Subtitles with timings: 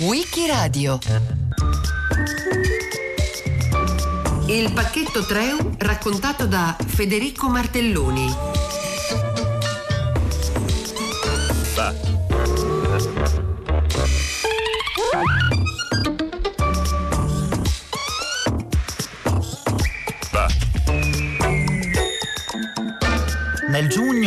[0.00, 0.98] Wikiradio
[4.48, 8.55] Il pacchetto Treu raccontato da Federico Martelloni.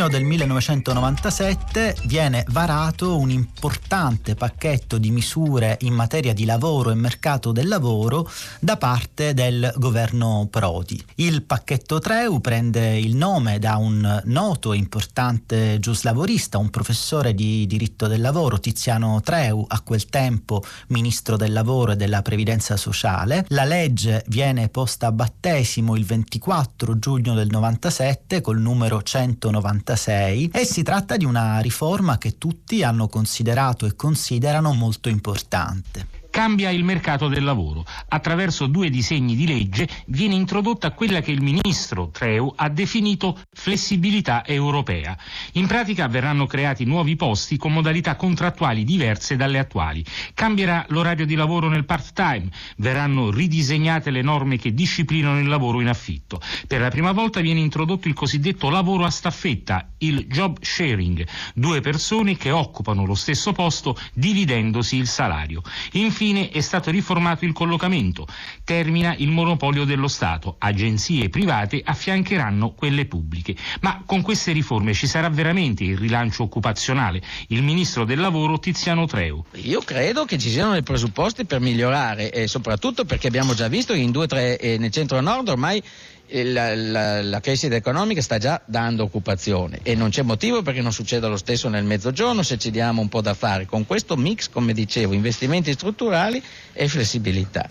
[0.00, 6.94] Giugno del 1997 viene varato un importante pacchetto di misure in materia di lavoro e
[6.94, 11.02] mercato del lavoro da parte del governo Prodi.
[11.16, 17.66] Il pacchetto Treu prende il nome da un noto e importante giuslavorista, un professore di
[17.66, 23.44] diritto del lavoro, Tiziano Treu, a quel tempo ministro del lavoro e della previdenza sociale.
[23.48, 29.50] La legge viene posta a battesimo il 24 giugno del 97 col numero 100
[29.94, 36.19] 1996 e si tratta di una riforma che tutti hanno considerato e considerano molto importante
[36.30, 37.84] cambia il mercato del lavoro.
[38.08, 44.46] Attraverso due disegni di legge viene introdotta quella che il ministro Treu ha definito flessibilità
[44.46, 45.18] europea.
[45.52, 50.04] In pratica verranno creati nuovi posti con modalità contrattuali diverse dalle attuali.
[50.32, 55.88] Cambierà l'orario di lavoro nel part-time, verranno ridisegnate le norme che disciplinano il lavoro in
[55.88, 56.40] affitto.
[56.66, 61.80] Per la prima volta viene introdotto il cosiddetto lavoro a staffetta, il job sharing, due
[61.80, 65.62] persone che occupano lo stesso posto dividendosi il salario.
[65.92, 68.26] Infine Infine è stato riformato il collocamento.
[68.62, 70.56] Termina il monopolio dello Stato.
[70.58, 73.56] Agenzie private affiancheranno quelle pubbliche.
[73.80, 77.22] Ma con queste riforme ci sarà veramente il rilancio occupazionale?
[77.48, 79.42] Il ministro del lavoro Tiziano Treu.
[79.62, 83.94] Io credo che ci siano i presupposti per migliorare e soprattutto perché abbiamo già visto
[83.94, 85.82] che in due o tre eh, nel centro-nord ormai
[86.30, 90.92] la, la, la, crescita economica sta già dando occupazione e non c'è motivo perché non
[90.92, 94.48] succeda lo stesso nel mezzogiorno se ci diamo un po' da fare con questo mix,
[94.48, 97.68] come dicevo, investimenti strutturali e flessibilità.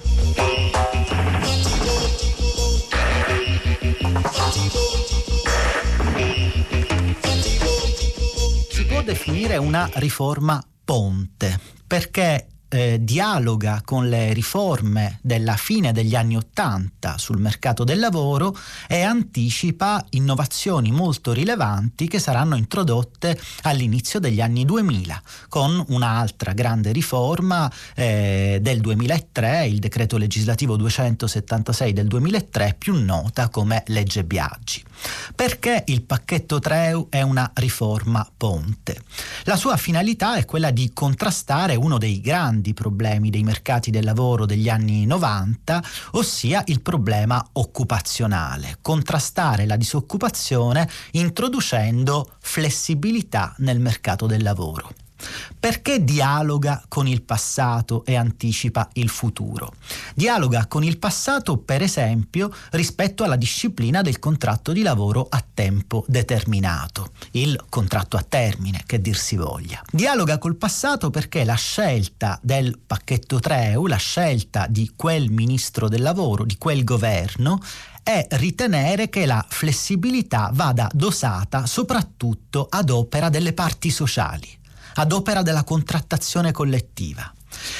[8.70, 16.16] Si può definire una riforma ponte perché eh, dialoga con le riforme della fine degli
[16.16, 18.56] anni Ottanta sul mercato del lavoro
[18.88, 26.92] e anticipa innovazioni molto rilevanti che saranno introdotte all'inizio degli anni 2000 con un'altra grande
[26.92, 34.84] riforma eh, del 2003, il decreto legislativo 276 del 2003 più nota come legge Biaggi.
[35.34, 39.02] Perché il pacchetto Treu è una riforma ponte?
[39.44, 44.46] La sua finalità è quella di contrastare uno dei grandi problemi dei mercati del lavoro
[44.46, 54.44] degli anni 90, ossia il problema occupazionale, contrastare la disoccupazione introducendo flessibilità nel mercato del
[54.44, 55.09] lavoro.
[55.60, 59.74] Perché dialoga con il passato e anticipa il futuro?
[60.16, 66.06] Dialoga con il passato, per esempio, rispetto alla disciplina del contratto di lavoro a tempo
[66.08, 69.82] determinato, il contratto a termine, che dir si voglia.
[69.92, 76.02] Dialoga col passato perché la scelta del pacchetto Treu, la scelta di quel ministro del
[76.02, 77.60] lavoro, di quel governo,
[78.02, 84.59] è ritenere che la flessibilità vada dosata soprattutto ad opera delle parti sociali
[84.96, 87.34] ad opera della contrattazione collettiva.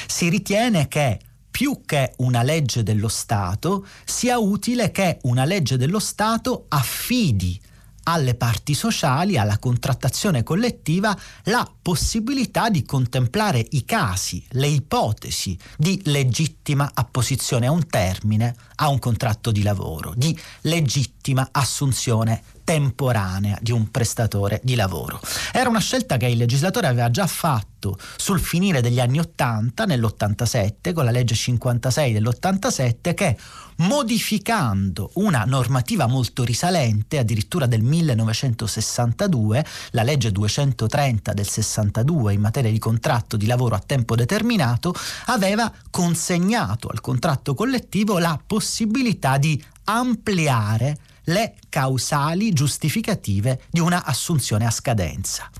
[0.06, 5.98] Si ritiene che più che una legge dello Stato sia utile che una legge dello
[5.98, 7.60] Stato affidi
[8.04, 16.00] alle parti sociali, alla contrattazione collettiva, la possibilità di contemplare i casi, le ipotesi di
[16.04, 23.72] legittima apposizione a un termine, a un contratto di lavoro, di legittima assunzione temporanea di
[23.72, 25.20] un prestatore di lavoro.
[25.50, 30.92] Era una scelta che il legislatore aveva già fatto sul finire degli anni 80, nell'87,
[30.92, 33.36] con la legge 56 dell'87, che
[33.78, 42.70] modificando una normativa molto risalente, addirittura del 1962, la legge 230 del 62 in materia
[42.70, 44.94] di contratto di lavoro a tempo determinato,
[45.26, 54.66] aveva consegnato al contratto collettivo la possibilità di ampliare le causali giustificative di una assunzione
[54.66, 55.50] a scadenza.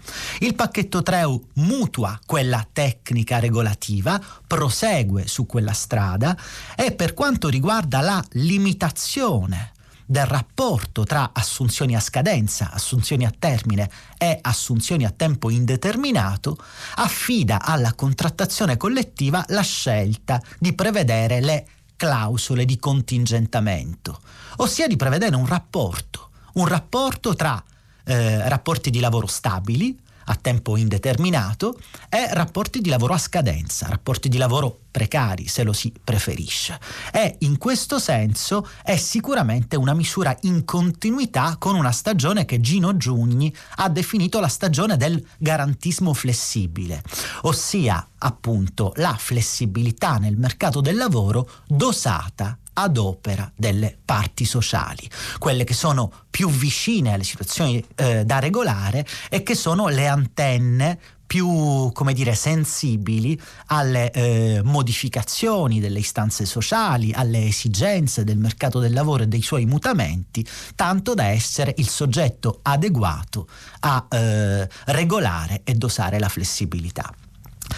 [0.40, 6.36] Il pacchetto Treu mutua quella tecnica regolativa, prosegue su quella strada
[6.76, 9.72] e per quanto riguarda la limitazione
[10.10, 16.58] del rapporto tra assunzioni a scadenza, assunzioni a termine e assunzioni a tempo indeterminato,
[16.96, 21.66] affida alla contrattazione collettiva la scelta di prevedere le
[22.00, 24.22] clausole di contingentamento,
[24.56, 27.62] ossia di prevedere un rapporto, un rapporto tra
[28.04, 29.94] eh, rapporti di lavoro stabili,
[30.30, 31.78] a tempo indeterminato
[32.08, 36.78] e rapporti di lavoro a scadenza, rapporti di lavoro precari se lo si preferisce.
[37.12, 42.96] E in questo senso è sicuramente una misura in continuità con una stagione che Gino
[42.96, 47.02] Giugni ha definito la stagione del garantismo flessibile,
[47.42, 55.08] ossia appunto la flessibilità nel mercato del lavoro dosata ad opera delle parti sociali,
[55.38, 60.98] quelle che sono più vicine alle situazioni eh, da regolare e che sono le antenne
[61.30, 68.92] più, come dire, sensibili alle eh, modificazioni delle istanze sociali, alle esigenze del mercato del
[68.92, 70.44] lavoro e dei suoi mutamenti,
[70.74, 73.46] tanto da essere il soggetto adeguato
[73.78, 77.14] a eh, regolare e dosare la flessibilità.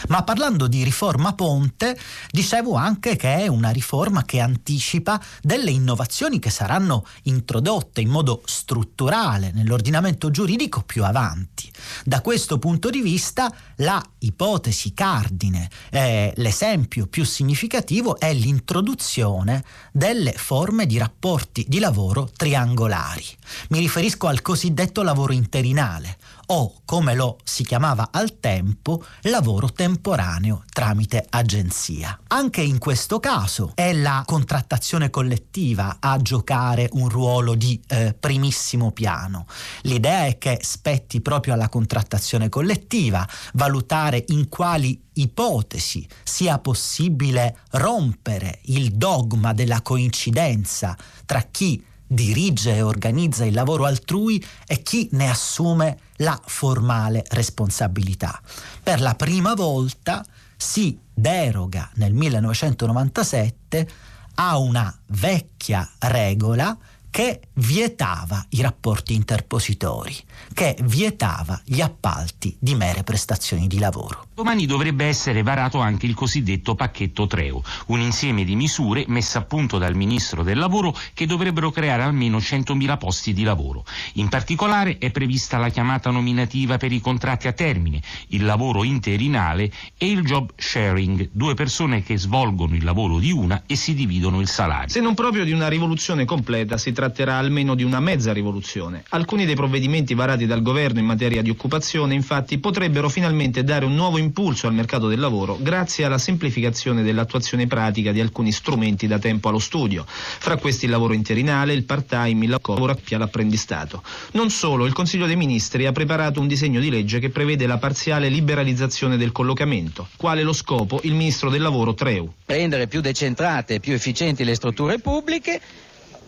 [0.09, 1.99] Ma parlando di riforma ponte,
[2.31, 8.43] dicevo anche che è una riforma che anticipa delle innovazioni che saranno introdotte in modo
[8.45, 11.71] strutturale nell'ordinamento giuridico più avanti.
[12.05, 20.33] Da questo punto di vista la ipotesi cardine, eh, l'esempio più significativo è l'introduzione delle
[20.33, 23.25] forme di rapporti di lavoro triangolari.
[23.71, 26.19] Mi riferisco al cosiddetto lavoro interinale,
[26.55, 32.19] o, come lo si chiamava al tempo, lavoro temporaneo tramite agenzia.
[32.27, 38.91] Anche in questo caso è la contrattazione collettiva a giocare un ruolo di eh, primissimo
[38.91, 39.47] piano.
[39.83, 48.61] L'idea è che spetti proprio alla contrattazione collettiva valutare in quali ipotesi sia possibile rompere
[48.65, 55.29] il dogma della coincidenza tra chi dirige e organizza il lavoro altrui e chi ne
[55.31, 58.41] assume la formale responsabilità.
[58.83, 60.25] Per la prima volta
[60.57, 63.89] si deroga nel 1997
[64.35, 66.77] a una vecchia regola
[67.13, 70.17] che vietava i rapporti interpositori,
[70.55, 74.29] che vietava gli appalti di mere prestazioni di lavoro.
[74.33, 79.43] Domani dovrebbe essere varato anche il cosiddetto pacchetto Treu, un insieme di misure messe a
[79.43, 83.85] punto dal Ministro del Lavoro che dovrebbero creare almeno 100.000 posti di lavoro.
[84.15, 89.71] In particolare è prevista la chiamata nominativa per i contratti a termine, il lavoro interinale
[89.99, 94.41] e il job sharing, due persone che svolgono il lavoro di una e si dividono
[94.41, 94.89] il salario.
[94.89, 99.03] Se non proprio di una rivoluzione completa si tratterà almeno di una mezza rivoluzione.
[99.09, 103.95] Alcuni dei provvedimenti varati dal governo in materia di occupazione infatti potrebbero finalmente dare un
[103.95, 109.19] nuovo impulso al mercato del lavoro grazie alla semplificazione dell'attuazione pratica di alcuni strumenti da
[109.19, 110.05] tempo allo studio.
[110.07, 114.03] Fra questi il lavoro interinale, il part-time, il lavoro a l'apprendistato.
[114.33, 117.79] Non solo, il Consiglio dei Ministri ha preparato un disegno di legge che prevede la
[117.79, 120.07] parziale liberalizzazione del collocamento.
[120.17, 121.01] Quale lo scopo?
[121.03, 122.33] Il Ministro del Lavoro Treu.
[122.47, 125.61] Rendere più decentrate e più efficienti le strutture pubbliche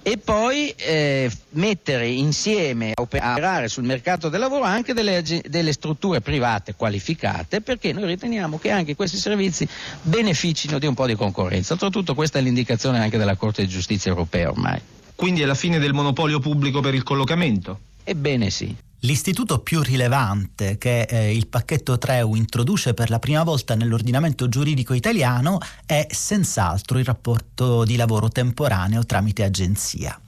[0.06, 6.20] e poi eh, mettere insieme a operare sul mercato del lavoro anche delle, delle, strutture
[6.20, 9.66] private qualificate perché noi riteniamo che anche questi servizi
[10.02, 11.72] beneficino di un po' di concorrenza.
[11.72, 14.78] Oltretutto questa è l'indicazione anche della Corte di Giustizia europea ormai.
[15.14, 17.78] Quindi è la fine del monopolio pubblico per il collocamento?
[18.04, 18.76] Ebbene sì.
[19.04, 24.94] L'istituto più rilevante che eh, il pacchetto Treu introduce per la prima volta nell'ordinamento giuridico
[24.94, 30.18] italiano è senz'altro il rapporto di lavoro temporaneo tramite agenzia.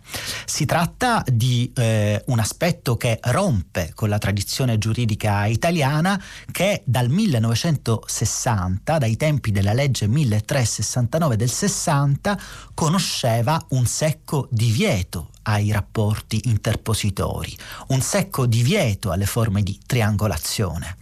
[0.45, 7.09] Si tratta di eh, un aspetto che rompe con la tradizione giuridica italiana che dal
[7.09, 12.39] 1960, dai tempi della legge 1369 del 60,
[12.75, 17.57] conosceva un secco divieto ai rapporti interpositori,
[17.89, 20.97] un secco divieto alle forme di triangolazione.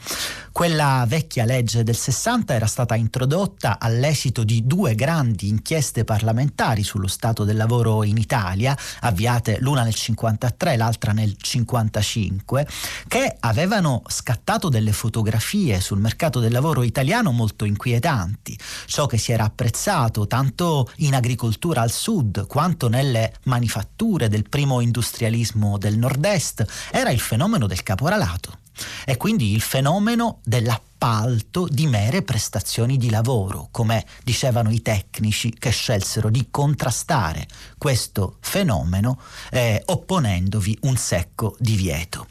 [0.54, 7.08] Quella vecchia legge del 60 era stata introdotta all'esito di due grandi inchieste parlamentari sullo
[7.08, 12.68] stato del lavoro in Italia, avviate l'una nel 53 e l'altra nel 55,
[13.08, 18.56] che avevano scattato delle fotografie sul mercato del lavoro italiano molto inquietanti.
[18.86, 24.80] Ciò che si era apprezzato tanto in agricoltura al sud quanto nelle manifatture del primo
[24.80, 28.62] industrialismo del nord-est era il fenomeno del caporalato
[29.04, 35.70] è quindi il fenomeno dell'appalto di mere prestazioni di lavoro, come dicevano i tecnici che
[35.70, 42.28] scelsero di contrastare questo fenomeno eh, opponendovi un secco divieto.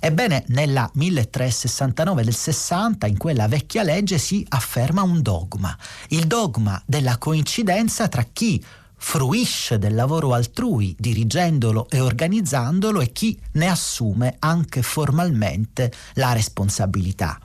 [0.00, 5.76] Ebbene, nella 1369 del 60, in quella vecchia legge si afferma un dogma,
[6.08, 8.64] il dogma della coincidenza tra chi
[8.96, 17.38] fruisce del lavoro altrui dirigendolo e organizzandolo e chi ne assume anche formalmente la responsabilità.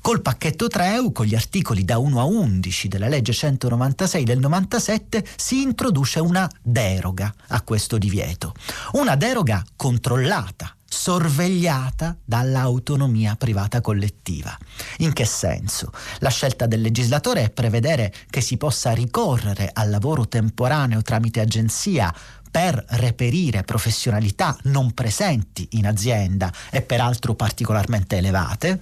[0.00, 5.26] Col pacchetto Treu, con gli articoli da 1 a 11 della legge 196 del 97,
[5.34, 8.54] si introduce una deroga a questo divieto.
[8.92, 14.56] Una deroga controllata sorvegliata dall'autonomia privata collettiva.
[14.98, 15.90] In che senso?
[16.18, 22.14] La scelta del legislatore è prevedere che si possa ricorrere al lavoro temporaneo tramite agenzia
[22.50, 28.80] per reperire professionalità non presenti in azienda e peraltro particolarmente elevate,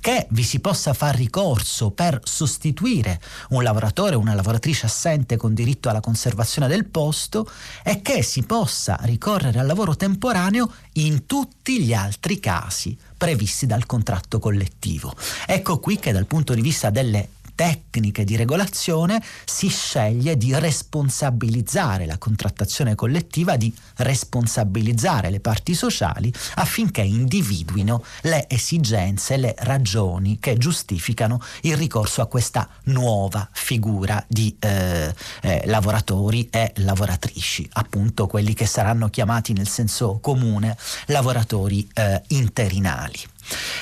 [0.00, 5.54] che vi si possa far ricorso per sostituire un lavoratore o una lavoratrice assente con
[5.54, 7.50] diritto alla conservazione del posto
[7.82, 13.86] e che si possa ricorrere al lavoro temporaneo in tutti gli altri casi previsti dal
[13.86, 15.14] contratto collettivo.
[15.46, 17.28] Ecco qui che dal punto di vista delle
[17.60, 26.32] tecniche di regolazione si sceglie di responsabilizzare la contrattazione collettiva, di responsabilizzare le parti sociali
[26.54, 34.56] affinché individuino le esigenze, le ragioni che giustificano il ricorso a questa nuova figura di
[34.58, 42.22] eh, eh, lavoratori e lavoratrici, appunto quelli che saranno chiamati nel senso comune lavoratori eh,
[42.28, 43.18] interinali.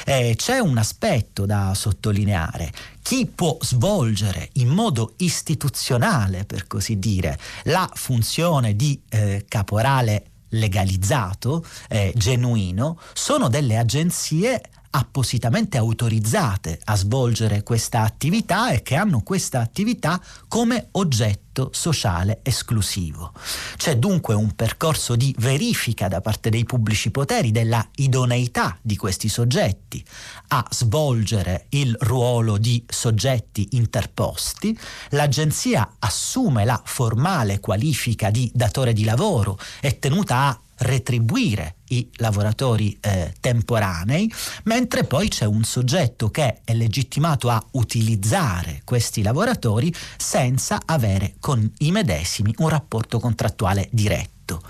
[0.05, 2.73] Eh, c'è un aspetto da sottolineare.
[3.03, 11.65] Chi può svolgere in modo istituzionale, per così dire, la funzione di eh, caporale legalizzato,
[11.89, 14.61] eh, genuino, sono delle agenzie
[14.91, 23.33] appositamente autorizzate a svolgere questa attività e che hanno questa attività come oggetto sociale esclusivo.
[23.77, 29.29] C'è dunque un percorso di verifica da parte dei pubblici poteri della idoneità di questi
[29.29, 30.05] soggetti
[30.49, 34.79] a svolgere il ruolo di soggetti interposti,
[35.11, 42.97] l'agenzia assume la formale qualifica di datore di lavoro, è tenuta a retribuire i lavoratori
[43.01, 44.33] eh, temporanei,
[44.65, 51.71] mentre poi c'è un soggetto che è legittimato a utilizzare questi lavoratori senza avere con
[51.79, 54.63] i medesimi un rapporto contrattuale diretto.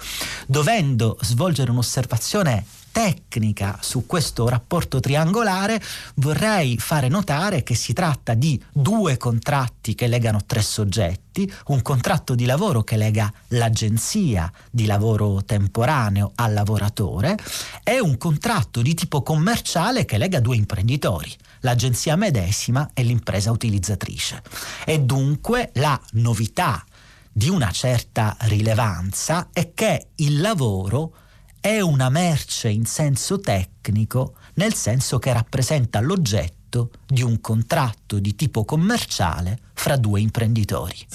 [0.47, 2.65] Dovendo svolgere un'osservazione
[2.99, 5.81] tecnica su questo rapporto triangolare,
[6.17, 12.35] vorrei fare notare che si tratta di due contratti che legano tre soggetti, un contratto
[12.35, 17.37] di lavoro che lega l'agenzia di lavoro temporaneo al lavoratore
[17.85, 24.43] e un contratto di tipo commerciale che lega due imprenditori l'agenzia medesima e l'impresa utilizzatrice.
[24.85, 26.85] E dunque la novità
[27.31, 31.13] di una certa rilevanza è che il lavoro
[31.61, 38.35] è una merce in senso tecnico, nel senso che rappresenta l'oggetto di un contratto di
[38.35, 41.07] tipo commerciale fra due imprenditori.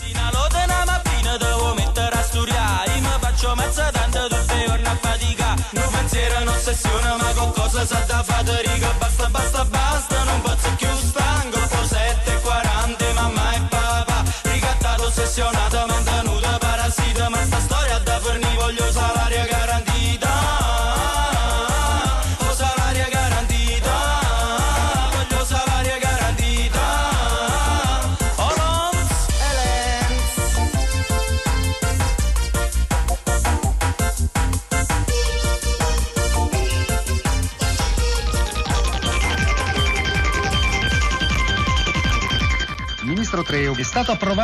[8.07, 8.22] Da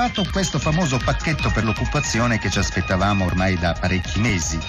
[0.10, 4.60] approvato questo famoso pacchetto per l'occupazione che ci aspettavamo ormai da parecchi mesi.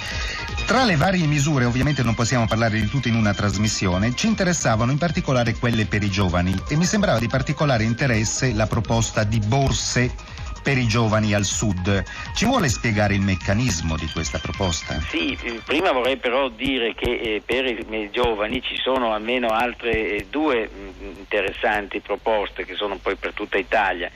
[0.67, 4.93] Tra le varie misure, ovviamente non possiamo parlare di tutte in una trasmissione, ci interessavano
[4.93, 9.41] in particolare quelle per i giovani e mi sembrava di particolare interesse la proposta di
[9.41, 10.15] borse
[10.63, 12.05] per i giovani al sud.
[12.35, 15.01] Ci vuole spiegare il meccanismo di questa proposta?
[15.09, 20.17] Sì, eh, prima vorrei però dire che eh, per i giovani ci sono almeno altre
[20.17, 24.11] eh, due mh, interessanti proposte che sono poi per tutta Italia.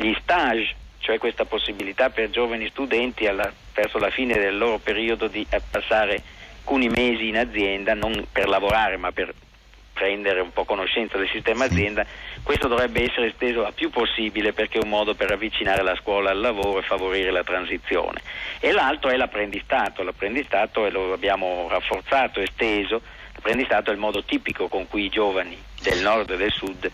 [0.00, 5.26] Gli stage, cioè questa possibilità per giovani studenti alla, verso la fine del loro periodo
[5.26, 6.22] di passare
[6.58, 9.34] alcuni mesi in azienda, non per lavorare ma per
[9.92, 12.06] prendere un po' conoscenza del sistema azienda,
[12.44, 16.30] questo dovrebbe essere esteso a più possibile perché è un modo per avvicinare la scuola
[16.30, 18.22] al lavoro e favorire la transizione.
[18.60, 23.02] E l'altro è l'apprendistato, l'apprendistato lo abbiamo rafforzato, esteso,
[23.34, 26.88] l'apprendistato è il modo tipico con cui i giovani del nord e del sud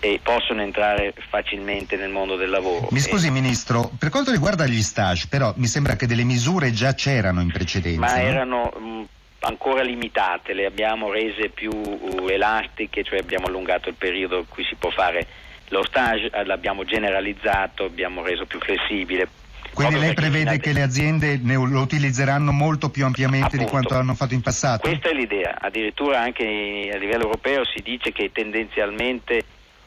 [0.00, 2.88] e possono entrare facilmente nel mondo del lavoro.
[2.90, 6.94] Mi scusi Ministro, per quanto riguarda gli stage, però mi sembra che delle misure già
[6.94, 8.00] c'erano in precedenza.
[8.00, 8.18] Ma no?
[8.18, 9.04] erano mh,
[9.40, 14.64] ancora limitate, le abbiamo rese più uh, elastiche, cioè abbiamo allungato il periodo in cui
[14.64, 15.26] si può fare
[15.68, 19.28] lo stage, eh, l'abbiamo generalizzato, abbiamo reso più flessibile.
[19.72, 23.70] Quindi lei prevede che le aziende ne- lo utilizzeranno molto più ampiamente di Appunto.
[23.70, 24.88] quanto hanno fatto in passato?
[24.88, 29.44] Questa è l'idea, addirittura anche a livello europeo si dice che tendenzialmente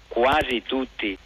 [0.10, 1.18] quasi tutti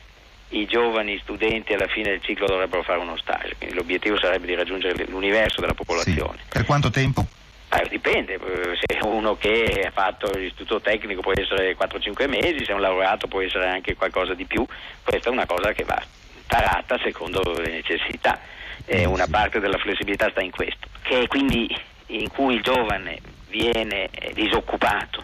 [0.49, 4.53] i giovani studenti alla fine del ciclo dovrebbero fare uno stage, quindi l'obiettivo sarebbe di
[4.53, 5.77] raggiungere l'universo della Sì.
[5.83, 6.37] popolazione.
[6.47, 7.25] Per quanto tempo?
[7.73, 8.39] Eh, dipende,
[8.85, 13.41] se uno che ha fatto l'istituto tecnico può essere 4-5 mesi, se un laureato può
[13.41, 14.63] essere anche qualcosa di più,
[15.03, 15.99] questa è una cosa che va
[16.45, 18.39] tarata secondo le necessità,
[18.85, 21.75] eh, una parte della flessibilità sta in questo, che quindi
[22.07, 25.23] in cui il giovane viene disoccupato,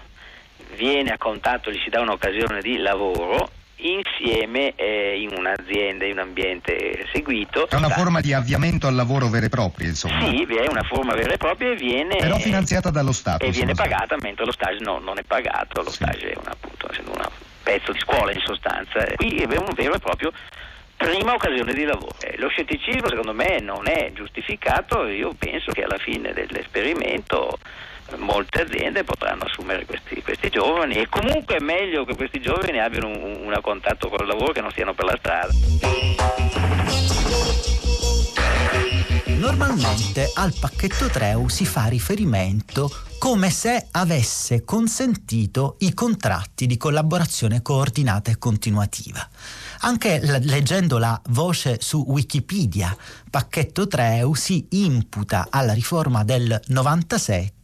[0.75, 3.49] viene a contatto, gli si dà un'occasione di lavoro
[3.81, 7.69] insieme eh, in un'azienda, in un ambiente seguito.
[7.69, 10.19] È una forma di avviamento al lavoro vero e proprio, insomma.
[10.27, 12.17] Sì, è una forma vera e propria e viene...
[12.17, 13.45] Però finanziata dallo Stato.
[13.45, 15.95] E viene pagata, mentre lo stage no, non è pagato, lo sì.
[16.03, 17.27] stage è un, appunto, un
[17.63, 19.05] pezzo di scuola in sostanza.
[19.15, 20.31] Qui è un vero e proprio
[20.97, 22.13] prima occasione di lavoro.
[22.19, 27.57] Eh, lo scetticismo secondo me non è giustificato, io penso che alla fine dell'esperimento
[28.17, 33.07] molte aziende potranno assumere questi, questi, giovani e comunque è meglio che questi giovani abbiano
[33.07, 35.53] un, un contatto con il lavoro che non stiano per la strada.
[39.39, 47.61] Normalmente al pacchetto Treu si fa riferimento come se avesse consentito i contratti di collaborazione
[47.61, 49.25] coordinata e continuativa.
[49.81, 52.95] Anche leggendo la voce su Wikipedia,
[53.29, 57.58] pacchetto Treu si imputa alla riforma del 97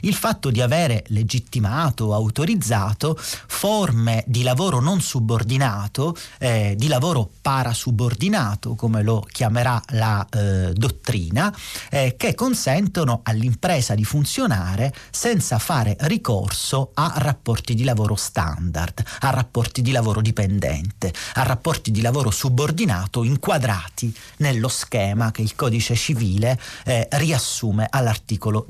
[0.00, 8.74] il fatto di avere legittimato autorizzato forme di lavoro non subordinato, eh, di lavoro parasubordinato,
[8.74, 11.54] come lo chiamerà la eh, dottrina,
[11.90, 19.30] eh, che consentono all'impresa di funzionare senza fare ricorso a rapporti di lavoro standard, a
[19.30, 25.94] rapporti di lavoro dipendente, a rapporti di lavoro subordinato inquadrati nello schema che il codice
[25.94, 28.64] civile eh, riassume all'articolo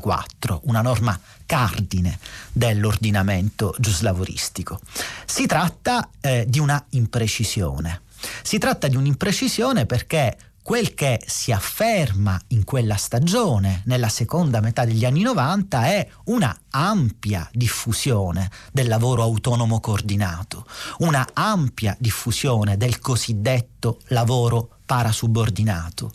[0.00, 2.18] 2094, una norma cardine
[2.52, 4.80] dell'ordinamento giuslavoristico.
[5.24, 8.02] Si tratta eh, di una imprecisione.
[8.42, 14.86] Si tratta di un'imprecisione perché quel che si afferma in quella stagione, nella seconda metà
[14.86, 20.66] degli anni 90, è una ampia diffusione del lavoro autonomo coordinato,
[21.00, 26.12] una ampia diffusione del cosiddetto lavoro parasubordinato,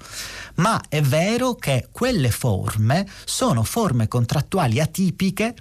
[0.56, 5.56] ma è vero che quelle forme sono forme contrattuali atipiche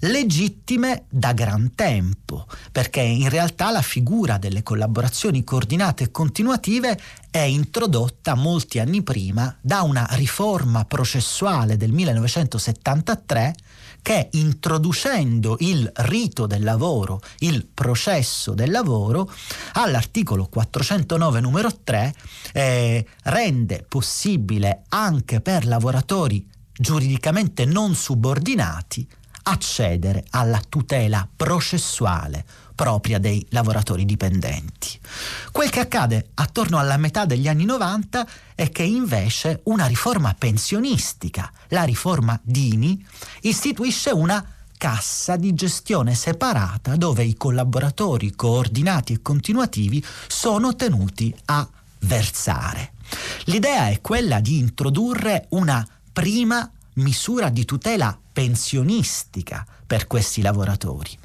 [0.00, 6.98] legittime da gran tempo, perché in realtà la figura delle collaborazioni coordinate e continuative
[7.30, 13.54] è introdotta molti anni prima da una riforma processuale del 1973
[14.02, 19.30] che introducendo il rito del lavoro, il processo del lavoro,
[19.72, 22.14] all'articolo 409 numero 3
[22.52, 29.06] eh, rende possibile anche per lavoratori giuridicamente non subordinati
[29.42, 32.44] accedere alla tutela processuale
[32.80, 34.98] propria dei lavoratori dipendenti.
[35.52, 41.52] Quel che accade attorno alla metà degli anni 90 è che invece una riforma pensionistica,
[41.68, 43.04] la riforma Dini,
[43.42, 44.42] istituisce una
[44.78, 52.92] cassa di gestione separata dove i collaboratori coordinati e continuativi sono tenuti a versare.
[53.44, 56.66] L'idea è quella di introdurre una prima
[57.00, 61.18] misura di tutela pensionistica per questi lavoratori.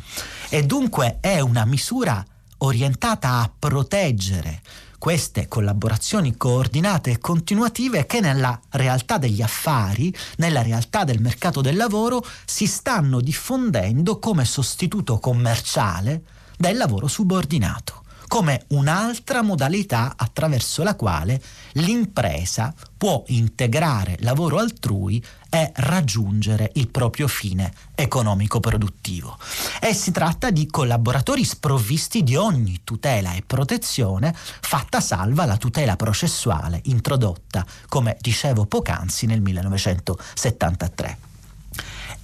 [0.49, 2.25] E dunque è una misura
[2.57, 4.61] orientata a proteggere
[4.97, 11.75] queste collaborazioni coordinate e continuative che nella realtà degli affari, nella realtà del mercato del
[11.75, 16.23] lavoro, si stanno diffondendo come sostituto commerciale
[16.57, 21.41] del lavoro subordinato come un'altra modalità attraverso la quale
[21.73, 29.37] l'impresa può integrare lavoro altrui e raggiungere il proprio fine economico produttivo.
[29.79, 35.95] E si tratta di collaboratori sprovvisti di ogni tutela e protezione, fatta salva la tutela
[35.95, 41.34] processuale introdotta, come dicevo poc'anzi, nel 1973.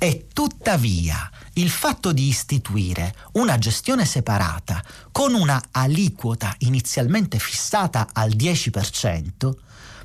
[0.03, 8.31] E tuttavia il fatto di istituire una gestione separata con una aliquota inizialmente fissata al
[8.31, 9.53] 10%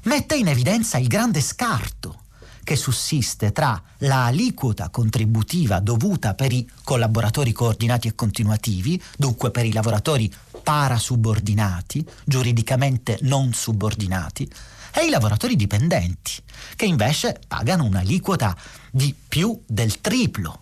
[0.03, 2.25] mette in evidenza il grande scarto
[2.63, 9.65] che sussiste tra la aliquota contributiva dovuta per i collaboratori coordinati e continuativi, dunque per
[9.65, 10.31] i lavoratori
[10.63, 14.47] parasubordinati, giuridicamente non subordinati,
[14.97, 16.33] e i lavoratori dipendenti,
[16.75, 18.57] che invece pagano un'aliquota
[18.91, 20.61] di più del triplo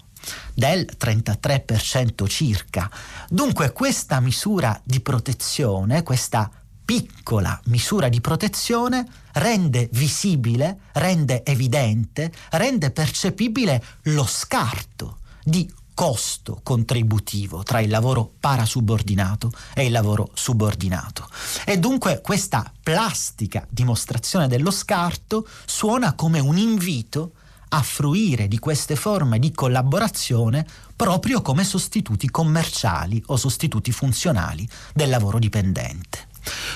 [0.55, 2.90] del 33% circa.
[3.29, 6.51] Dunque questa misura di protezione, questa
[6.85, 17.63] piccola misura di protezione rende visibile, rende evidente, rende percepibile lo scarto di costo contributivo
[17.63, 21.29] tra il lavoro parasubordinato e il lavoro subordinato.
[21.65, 27.33] E dunque questa plastica dimostrazione dello scarto suona come un invito
[27.69, 35.09] a fruire di queste forme di collaborazione proprio come sostituti commerciali o sostituti funzionali del
[35.09, 36.29] lavoro dipendente.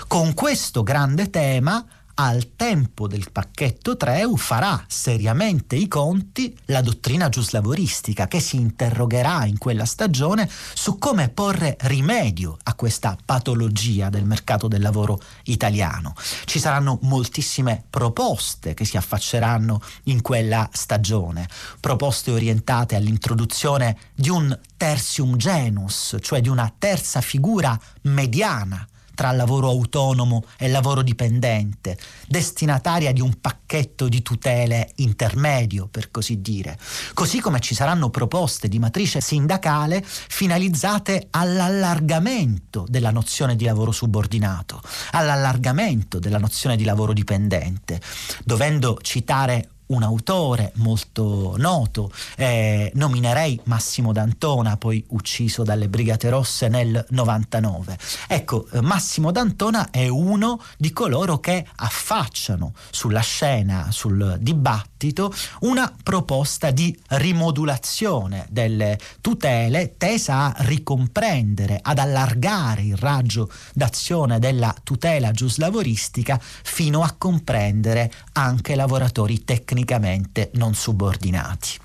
[0.07, 1.85] Con questo grande tema
[2.21, 9.45] al tempo del pacchetto Treu farà seriamente i conti la dottrina giuslavoristica che si interrogherà
[9.45, 16.15] in quella stagione su come porre rimedio a questa patologia del mercato del lavoro italiano.
[16.45, 24.59] Ci saranno moltissime proposte che si affacceranno in quella stagione, proposte orientate all'introduzione di un
[24.77, 28.85] tertium genus, cioè di una terza figura mediana
[29.19, 36.41] tra lavoro autonomo e lavoro dipendente, destinataria di un pacchetto di tutele intermedio, per così
[36.41, 36.79] dire.
[37.15, 44.81] Così come ci saranno proposte di matrice sindacale finalizzate all'allargamento della nozione di lavoro subordinato,
[45.11, 48.01] all'allargamento della nozione di lavoro dipendente,
[48.45, 56.69] dovendo citare un autore molto noto, eh, nominerei Massimo D'Antona, poi ucciso dalle Brigate Rosse
[56.69, 57.97] nel 99.
[58.27, 65.93] Ecco, eh, Massimo D'Antona è uno di coloro che affacciano sulla scena, sul dibattito, una
[66.03, 75.31] proposta di rimodulazione delle tutele tesa a ricomprendere, ad allargare il raggio d'azione della tutela
[75.31, 81.79] giuslavoristica fino a comprendere anche lavoratori tecnici tecnicamente non subordinati.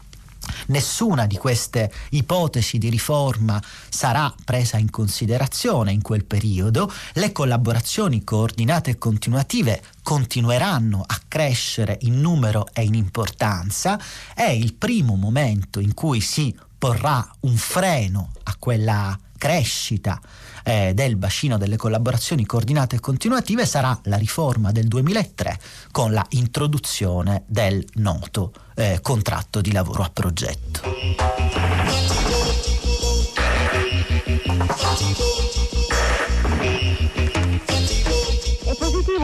[0.67, 8.23] Nessuna di queste ipotesi di riforma sarà presa in considerazione in quel periodo, le collaborazioni
[8.23, 13.99] coordinate e continuative continueranno a crescere in numero e in importanza,
[14.33, 20.21] è il primo momento in cui si porrà un freno a quella crescita
[20.63, 25.59] eh, del bacino delle collaborazioni coordinate e continuative sarà la riforma del 2003
[25.91, 30.81] con la introduzione del noto eh, contratto di lavoro a progetto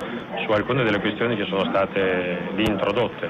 [0.45, 3.29] su alcune delle questioni che sono state lì introdotte.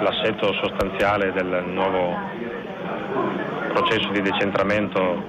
[0.00, 2.14] L'assetto sostanziale del nuovo
[3.72, 5.22] processo di decentramento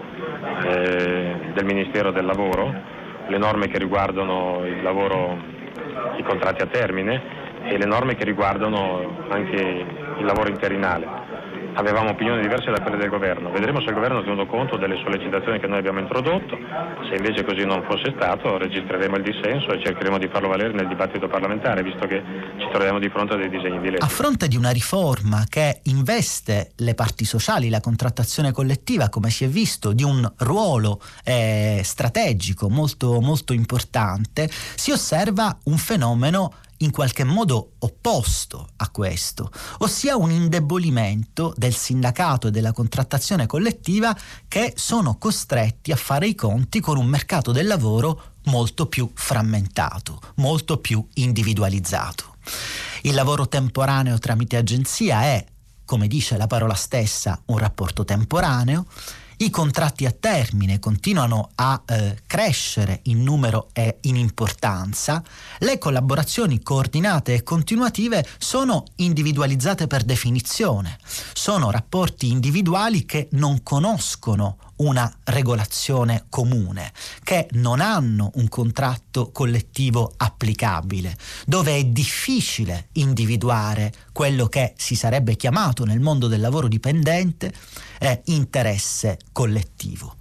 [0.63, 2.73] eh, del Ministero del Lavoro,
[3.27, 5.37] le norme che riguardano il lavoro,
[6.17, 7.21] i contratti a termine
[7.65, 9.85] e le norme che riguardano anche
[10.17, 11.26] il lavoro interinale.
[11.77, 14.97] Avevamo opinioni diverse da quelle del governo, vedremo se il governo ha tenuto conto delle
[15.03, 16.57] sollecitazioni che noi abbiamo introdotto,
[17.07, 20.87] se invece così non fosse stato registreremo il dissenso e cercheremo di farlo valere nel
[20.87, 22.23] dibattito parlamentare, visto che
[22.57, 24.03] ci troviamo di fronte a dei disegni di legge.
[24.03, 29.43] A fronte di una riforma che investe le parti sociali, la contrattazione collettiva, come si
[29.43, 36.91] è visto, di un ruolo eh, strategico molto, molto importante, si osserva un fenomeno in
[36.91, 44.15] qualche modo opposto a questo, ossia un indebolimento del sindacato e della contrattazione collettiva
[44.47, 50.19] che sono costretti a fare i conti con un mercato del lavoro molto più frammentato,
[50.35, 52.35] molto più individualizzato.
[53.01, 55.45] Il lavoro temporaneo tramite agenzia è,
[55.85, 58.85] come dice la parola stessa, un rapporto temporaneo
[59.37, 65.23] i contratti a termine continuano a eh, crescere in numero e in importanza,
[65.59, 70.97] le collaborazioni coordinate e continuative sono individualizzate per definizione,
[71.33, 76.91] sono rapporti individuali che non conoscono una regolazione comune,
[77.23, 85.35] che non hanno un contratto collettivo applicabile, dove è difficile individuare quello che si sarebbe
[85.35, 87.53] chiamato nel mondo del lavoro dipendente
[87.99, 90.15] eh, interesse collettivo.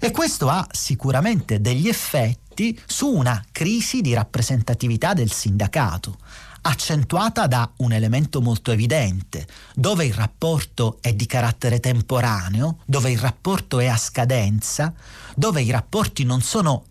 [0.00, 6.18] E questo ha sicuramente degli effetti su una crisi di rappresentatività del sindacato,
[6.62, 13.18] accentuata da un elemento molto evidente, dove il rapporto è di carattere temporaneo, dove il
[13.18, 14.92] rapporto è a scadenza,
[15.34, 16.84] dove i rapporti non sono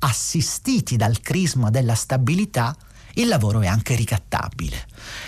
[0.00, 2.76] assistiti dal crisma della stabilità,
[3.14, 4.86] il lavoro è anche ricattabile.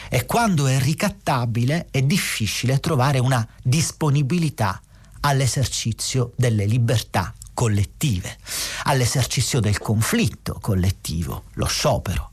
[0.08, 4.80] E quando è ricattabile è difficile trovare una disponibilità
[5.20, 8.36] all'esercizio delle libertà collettive,
[8.84, 12.30] all'esercizio del conflitto collettivo, lo sciopero,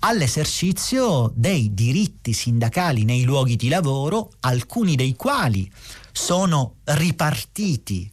[0.00, 5.70] all'esercizio dei diritti sindacali nei luoghi di lavoro, alcuni dei quali
[6.12, 8.10] sono ripartiti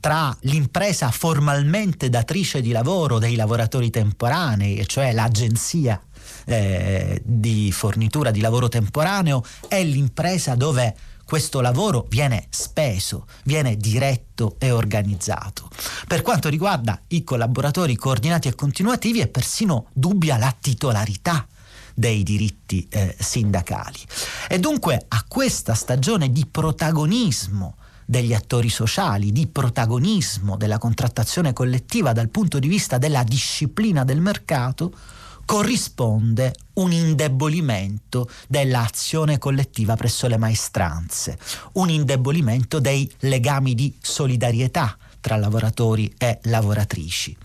[0.00, 6.00] tra l'impresa formalmente datrice di lavoro dei lavoratori temporanei, cioè l'agenzia
[6.44, 10.94] eh, di fornitura di lavoro temporaneo, e l'impresa dove
[11.34, 15.68] questo lavoro viene speso, viene diretto e organizzato.
[16.06, 21.44] Per quanto riguarda i collaboratori coordinati e continuativi è persino dubbia la titolarità
[21.92, 23.98] dei diritti eh, sindacali.
[24.48, 32.12] E dunque a questa stagione di protagonismo degli attori sociali, di protagonismo della contrattazione collettiva
[32.12, 34.92] dal punto di vista della disciplina del mercato,
[35.44, 41.38] corrisponde un indebolimento dell'azione collettiva presso le maestranze,
[41.72, 47.36] un indebolimento dei legami di solidarietà tra lavoratori e lavoratrici,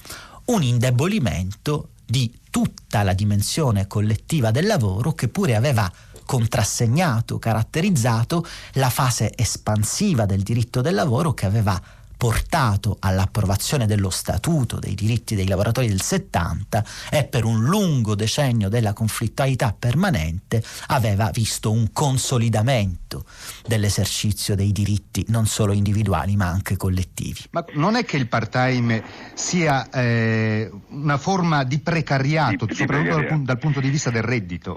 [0.45, 5.91] un indebolimento di tutta la dimensione collettiva del lavoro che pure aveva
[6.25, 11.81] contrassegnato, caratterizzato la fase espansiva del diritto del lavoro che aveva
[12.19, 18.67] portato all'approvazione dello Statuto dei diritti dei lavoratori del 70 e per un lungo decennio
[18.67, 23.23] della conflittualità permanente aveva visto un consolidamento
[23.65, 27.39] dell'esercizio dei diritti non solo individuali ma anche collettivi.
[27.51, 29.01] Ma non è che il part-time
[29.33, 33.33] sia eh, una forma di precariato, di, soprattutto di precariato.
[33.33, 34.75] Dal, dal, punto di vista del reddito?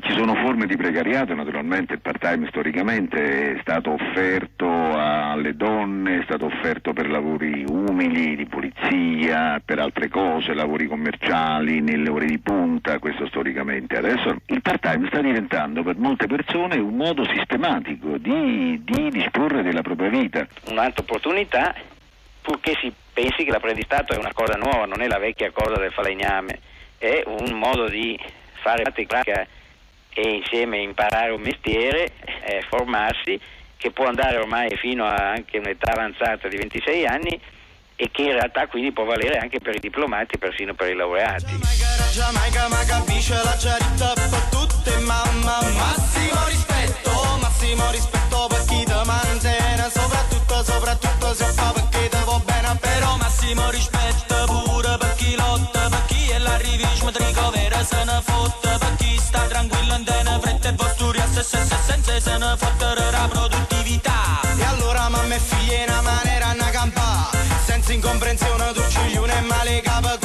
[0.00, 6.22] ci sono forme di precariato, naturalmente il part-time storicamente è stato offerto alle donne, è
[6.24, 12.26] stato stato offerto per lavori umili, di polizia, per altre cose, lavori commerciali, nelle ore
[12.26, 13.96] di punta, questo storicamente.
[13.96, 19.82] Adesso il part-time sta diventando per molte persone un modo sistematico di, di disporre della
[19.82, 20.46] propria vita.
[20.68, 21.74] Un'altra opportunità,
[22.42, 25.92] purché si pensi che l'apprendistato è una cosa nuova, non è la vecchia cosa del
[25.92, 26.58] falegname,
[26.98, 28.18] è un modo di
[28.60, 29.46] fare pratica
[30.16, 32.12] e insieme imparare un mestiere,
[32.44, 33.38] eh, formarsi
[33.84, 37.38] che può andare ormai fino a anche un'età avanzata di 26 anni
[37.96, 41.60] e che in realtà quindi può valere anche per i diplomati, persino per i laureati.
[45.76, 47.10] Massimo rispetto,
[47.42, 53.68] massimo rispetto per chi ti mantiene, soprattutto, soprattutto se fa perché va bene, però massimo
[53.68, 59.18] rispetto pure per chi lotta, per chi è l'arrivismo tricovera se ne fotte, per chi
[59.18, 63.28] sta tranquillo in tene fretta e posturia, se se se senza se ne fottere la
[63.28, 63.53] produttività
[65.82, 67.30] in maniera a campa
[67.64, 70.23] senza incomprensione tu ciglione e male capo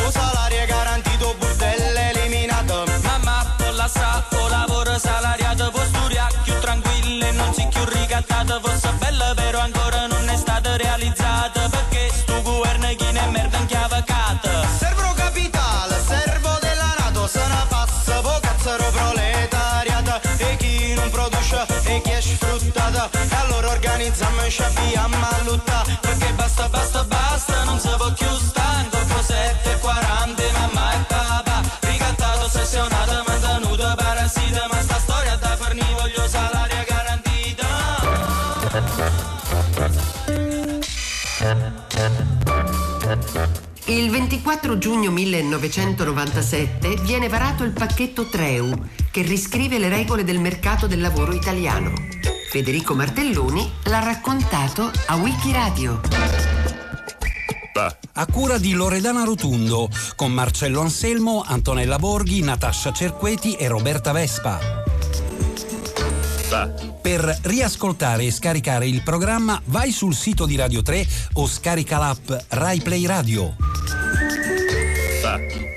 [44.50, 48.74] 4 giugno 1997 viene varato il pacchetto Treu,
[49.12, 51.94] che riscrive le regole del mercato del lavoro italiano.
[52.50, 56.02] Federico Martelloni l'ha raccontato a Wikiradio.
[58.14, 64.58] A cura di Loredana Rotundo, con Marcello Anselmo, Antonella Borghi, Natascia Cerqueti e Roberta Vespa.
[67.04, 72.32] Per riascoltare e scaricare il programma vai sul sito di Radio 3 o scarica l'app
[72.48, 73.69] RaiPlay Radio.
[75.30, 75.69] Леса.